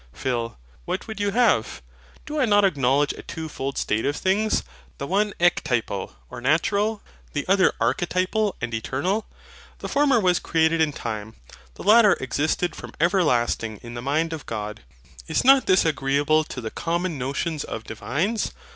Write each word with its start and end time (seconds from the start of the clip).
PHIL. 0.13 0.57
What 0.85 1.05
would 1.05 1.19
you 1.19 1.29
have? 1.29 1.83
Do 2.25 2.39
I 2.39 2.45
not 2.45 2.65
acknowledge 2.65 3.13
a 3.13 3.21
twofold 3.21 3.77
state 3.77 4.03
of 4.03 4.15
things 4.15 4.63
the 4.97 5.05
one 5.05 5.31
ectypal 5.39 6.15
or 6.27 6.41
natural, 6.41 7.03
the 7.33 7.47
other 7.47 7.71
archetypal 7.79 8.55
and 8.61 8.73
eternal? 8.73 9.27
The 9.77 9.87
former 9.87 10.19
was 10.19 10.39
created 10.39 10.81
in 10.81 10.91
time; 10.91 11.35
the 11.75 11.83
latter 11.83 12.13
existed 12.13 12.75
from 12.75 12.95
everlasting 12.99 13.77
in 13.83 13.93
the 13.93 14.01
mind 14.01 14.33
of 14.33 14.47
God. 14.47 14.81
Is 15.27 15.43
not 15.45 15.67
this 15.67 15.85
agreeable 15.85 16.45
to 16.45 16.61
the 16.61 16.71
common 16.71 17.19
notions 17.19 17.63
of 17.63 17.83
divines? 17.83 18.53